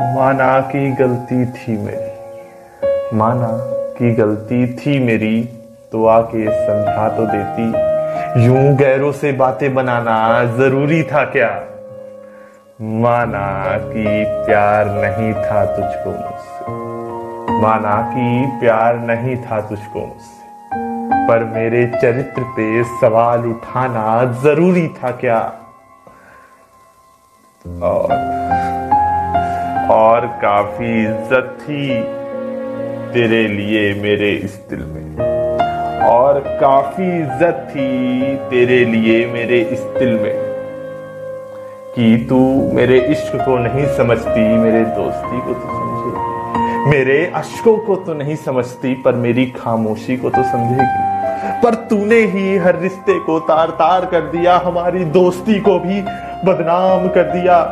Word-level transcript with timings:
माना 0.00 0.60
की 0.60 0.92
गलती 0.92 1.46
थी 1.46 1.76
मेरी। 1.76 3.16
माना 3.16 3.48
की 3.98 4.14
गलती 4.14 4.74
थी 4.74 4.98
मेरी 4.98 5.42
तो 5.92 6.06
आके 6.06 6.44
समझा 6.44 7.08
तो 7.08 7.26
देती। 7.26 7.62
यूँ 8.44 8.76
गैरों 8.76 9.12
से 9.12 9.32
बातें 9.32 9.74
बनाना 9.74 10.44
ज़रूरी 10.44 11.02
था 11.02 11.24
क्या? 11.24 11.62
माना 12.82 13.78
कि 13.78 14.24
प्यार 14.46 14.86
नहीं 14.86 15.34
था 15.34 15.64
तुझको 15.64 16.10
मुझसे। 16.10 16.72
माना 17.62 18.10
कि 18.14 18.58
प्यार 18.60 18.96
नहीं 18.96 19.36
था 19.36 19.60
तुझको 19.60 20.00
मुझसे। 20.00 20.46
पर 21.28 21.44
मेरे 21.44 21.86
चरित्र 21.86 22.42
पे 22.42 22.84
सवाल 22.84 23.46
उठाना 23.46 24.24
ज़रूरी 24.42 24.88
था 24.88 25.10
क्या? 25.10 25.52
और 27.82 28.08
और 29.90 30.26
काफ़ी 30.42 31.02
इज़्ज़त 31.02 31.56
थी 31.60 31.88
तेरे 33.12 33.46
लिए 33.48 33.82
मेरे 33.94 34.30
इस 34.34 34.54
दिल 34.70 34.80
में। 34.84 35.04
और 36.04 36.40
काफ़ी 36.60 37.06
इज़्ज़त 37.18 37.68
थी 37.70 38.36
तेरे 38.50 38.84
लिए 38.84 39.26
मेरे 39.26 39.60
इस 39.72 39.80
दिल 39.98 40.12
में 40.12 40.34
कि 41.94 42.26
तू 42.28 42.40
मेरे 42.74 42.98
इश्क 43.02 43.36
को 43.36 43.58
नहीं 43.58 43.86
समझती, 43.96 44.40
मेरे 44.58 44.84
दोस्ती 44.96 45.40
को 45.40 45.54
तो 45.54 45.68
समझेगी। 45.68 46.90
मेरे 46.90 47.24
अश्कों 47.36 47.76
को 47.78 47.96
तो 47.96 48.14
नहीं 48.14 48.36
समझती, 48.36 48.94
पर 48.94 49.14
मेरी 49.14 49.46
खामोशी 49.52 50.16
को 50.16 50.30
तो 50.30 50.42
समझेगी। 50.42 51.60
पर 51.62 51.74
तूने 51.88 52.20
ही 52.26 52.56
हर 52.56 52.78
रिश्ते 52.80 53.18
को 53.20 53.38
तार 53.40 53.70
तार 53.70 54.06
कर 54.06 54.30
दिया, 54.30 54.56
हमारी 54.56 55.04
दोस्ती 55.04 55.60
को 55.60 55.78
भी 55.78 56.00
बदनाम 56.44 57.08
कर 57.08 57.32
दिया। 57.32 57.64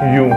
यूँ 0.00 0.28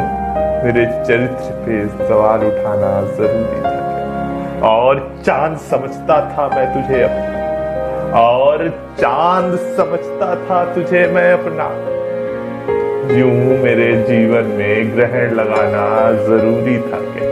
मेरे 0.63 0.85
चरित्र 0.85 1.52
पे 1.52 1.88
सवाल 1.88 2.39
उठाना 2.39 3.02
ज़रूरी 3.02 3.61
था? 3.61 4.67
और 4.70 5.22
चाँद 5.25 5.58
समझता 5.58 6.31
था 6.31 6.47
मैं 6.47 6.73
तुझे 6.73 7.02
अपना 7.02 8.20
और 8.20 8.70
चाँद 9.00 9.55
समझता 9.55 10.36
था 10.36 10.73
तुझे 10.73 11.08
मैं 11.08 11.33
अपना। 11.33 11.70
यूँ 13.17 13.64
मेरे 13.64 14.03
जीवन 14.03 14.44
में 14.44 14.97
ग्रहण 14.97 15.31
लगाना 15.31 16.11
ज़रूरी 16.11 16.77
था 16.77 16.98
क्या? 16.98 17.30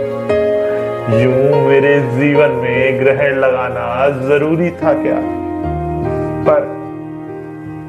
यूँ 1.20 1.68
मेरे 1.68 2.00
जीवन 2.02 2.50
में 2.50 3.06
ग्रहण 3.06 3.36
लगाना 3.36 4.10
ज़रूरी 4.28 4.72
था 4.72 4.94
क्या? 4.94 5.22
पर 6.48 6.62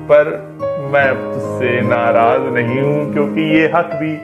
पर 0.08 0.51
मैं 0.92 1.12
तुझसे 1.14 1.80
नाराज़ 1.80 2.42
नहीं 2.54 2.80
हूँ, 2.80 3.12
क्योंकि 3.12 3.42
ये 3.50 3.66
हक 3.74 3.92
भी 4.00 4.14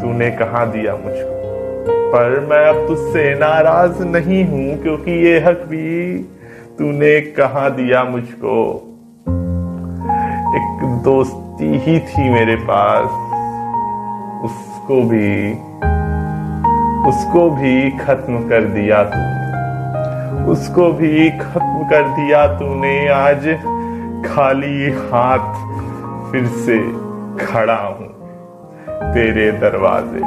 तूने 0.00 0.30
कहा 0.30 0.64
दिया 0.66 0.94
मुझको। 0.94 1.40
पर 2.12 2.38
मैं 2.50 2.64
अब 2.68 2.86
तुझसे 2.88 3.22
नाराज़ 3.34 4.02
नहीं 4.04 4.44
हूँ, 4.44 4.76
क्योंकि 4.82 5.12
ये 5.26 5.38
हक 5.40 5.64
भी 5.68 6.18
तूने 6.78 7.20
कहा 7.36 7.68
दिया 7.68 8.02
मुझको। 8.04 8.58
एक 10.56 10.84
दोस्ती 11.04 11.78
ही 11.78 11.98
थी 12.00 12.28
मेरे 12.30 12.56
पास, 12.62 13.06
उसको 14.44 15.02
भी 15.02 15.52
उसको 17.08 17.48
भी 17.50 17.90
खत्म 17.98 18.48
कर 18.48 18.64
दिया 18.74 19.02
तूने। 19.04 20.50
उसको 20.52 20.92
भी 20.92 21.30
खत्म 21.30 21.88
कर 21.90 22.08
दिया 22.10 22.46
तूने, 22.58 22.96
आज 23.08 23.46
खाली 24.26 24.90
हाथ 24.90 25.71
फिर 26.32 26.46
से 26.46 26.78
खड़ा 27.46 27.74
हूँ 27.74 28.06
तेरे 29.14 29.50
दरवाजे 29.52 30.20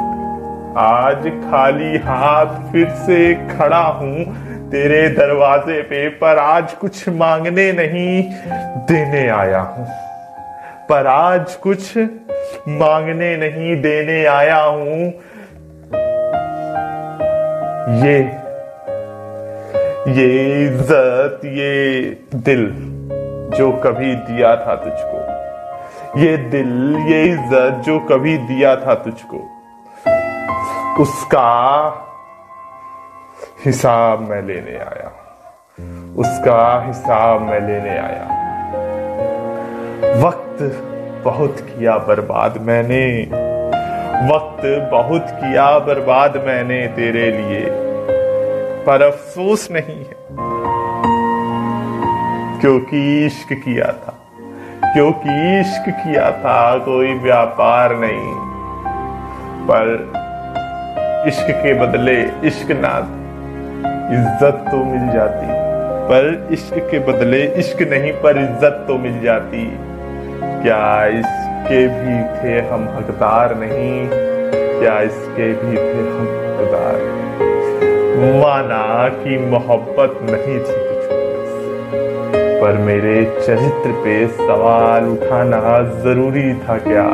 आज 0.78 1.26
खाली 1.42 1.96
हाथ 1.98 2.72
फिर 2.72 2.88
से 2.88 3.34
खड़ा 3.48 3.78
हूँ 3.78 4.24
तेरे 4.70 5.08
दरवाजे 5.08 5.80
पे, 5.82 6.08
पर 6.08 6.38
आज 6.38 6.72
कुछ 6.72 7.08
मांगने 7.08 7.72
नहीं 7.72 8.22
देने 8.86 9.26
आया 9.28 9.60
हूँ। 9.60 9.86
पर 10.88 11.06
आज 11.06 11.54
कुछ 11.54 11.96
मांगने 12.68 13.36
नहीं 13.36 13.80
देने 13.82 14.24
आया 14.26 14.62
हूँ। 14.62 15.12
ये 18.04 18.18
ये 20.12 20.66
इज़्ज़त, 20.66 21.40
ये 21.44 22.10
दिल 22.34 22.68
जो 23.56 23.72
कभी 23.84 24.14
दिया 24.14 24.56
था 24.56 24.74
तुझको 24.74 25.35
ये 26.16 26.36
दिल, 26.50 26.96
ये 27.08 27.22
इज़्ज़त 27.24 27.82
जो 27.86 27.98
कभी 28.00 28.36
दिया 28.48 28.74
था 28.76 28.94
तुझको, 29.04 29.38
उसका 31.00 31.50
हिसाब 33.64 34.20
मैं 34.30 34.42
लेने 34.42 34.76
आया। 34.78 35.10
उसका 36.18 36.60
हिसाब 36.86 37.42
मैं 37.42 37.60
लेने 37.60 37.96
आया। 37.98 38.26
वक्त 40.22 40.58
बहुत 41.24 41.56
किया 41.60 41.96
बर्बाद 42.08 42.52
मैंने। 42.62 43.04
वक्त 44.28 44.62
बहुत 44.92 45.26
किया 45.32 45.68
बर्बाद 45.78 46.36
मैंने 46.46 46.86
तेरे 46.96 47.30
लिए। 47.32 47.64
पर 48.86 49.02
अफसोस 49.02 49.68
नहीं 49.72 49.98
है, 49.98 50.16
क्योंकि 52.60 52.98
इश्क 53.26 53.52
किया 53.64 53.92
था। 53.94 54.05
क्योंकि 54.96 55.32
इश्क 55.60 55.88
किया 55.88 56.30
था, 56.32 56.78
कोई 56.78 57.12
व्यापार 57.14 57.94
नहीं। 57.96 58.30
पर 59.66 59.90
इश्क 61.28 61.50
के 61.62 61.74
बदले 61.74 62.14
इश्क 62.48 62.70
ना 62.70 62.92
इज़्ज़त 64.12 64.64
तो 64.70 64.84
मिल 64.84 65.12
जाती। 65.12 65.46
पर 66.08 66.48
इश्क 66.52 66.78
के 66.90 66.98
बदले 67.08 67.42
इश्क 67.58 67.82
नहीं, 67.82 68.12
पर 68.12 68.38
इज़्ज़त 68.38 68.84
तो 68.88 68.98
मिल 68.98 69.20
जाती। 69.22 69.66
क्या 70.62 71.06
इसके 71.18 71.86
भी 71.88 72.16
थे 72.38 72.58
हम 72.68 72.88
हकदार 72.96 73.54
नहीं? 73.54 74.08
क्या 74.80 75.00
इसके 75.02 75.52
भी 75.52 75.76
थे 75.76 76.08
हम 76.08 76.26
हकदार 76.48 76.98
माना 78.40 79.08
कि 79.08 79.38
मोहब्बत 79.46 80.18
नहीं 80.30 80.58
थी। 80.58 80.85
पर 82.66 82.78
मेरे 82.78 83.42
चरित्र 83.46 83.90
पे 83.92 84.28
सवाल 84.28 85.04
उठाना 85.04 85.82
ज़रूरी 86.02 86.54
था 86.54 86.78
क्या? 86.78 87.04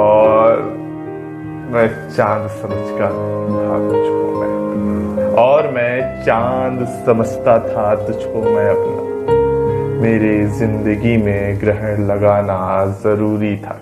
और 0.00 0.62
मैं 1.70 2.16
चाँद 2.16 2.48
समझ 2.48 2.72
कर 2.72 3.10
था 3.50 3.88
तुझको 3.88 4.40
मैं 4.40 5.26
और 5.34 5.68
मैं 5.68 6.24
चाँद 6.24 6.88
समझता 7.06 7.58
था 7.58 7.94
तुझको 7.94 8.42
मैं 8.42 8.70
अपना। 8.70 9.10
मेरे 10.02 10.46
ज़िंदगी 10.46 11.16
में 11.16 11.60
ग्रहण 11.60 12.06
लगाना 12.06 12.86
ज़रूरी 12.86 13.56
था 13.56 13.80